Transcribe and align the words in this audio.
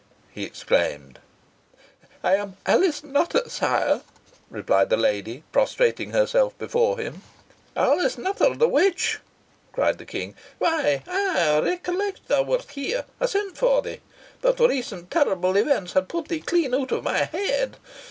he 0.31 0.43
exclaimed. 0.45 1.19
"I 2.23 2.33
am 2.33 2.57
Alice 2.65 3.03
Nutter, 3.03 3.47
sire," 3.47 4.01
replied 4.49 4.89
the 4.89 4.97
lady, 4.97 5.43
prostrating 5.51 6.09
herself 6.09 6.57
before 6.57 6.97
him. 6.97 7.21
"Alice 7.75 8.17
Nutter, 8.17 8.55
the 8.55 8.67
witch!" 8.67 9.19
cried 9.71 9.99
the 9.99 10.07
King. 10.07 10.33
"Why 10.57 11.03
ay, 11.07 11.35
I 11.47 11.59
recollect 11.59 12.29
thou 12.29 12.41
wert 12.41 12.71
here. 12.71 13.05
I 13.19 13.27
sent 13.27 13.59
for 13.59 13.83
thee, 13.83 13.99
but 14.41 14.59
recent 14.59 15.11
terrible 15.11 15.55
events 15.55 15.93
had 15.93 16.09
put 16.09 16.29
thee 16.29 16.39
clean 16.41 16.73
out 16.73 16.91
of 16.91 17.03
my 17.03 17.25
head. 17.25 17.77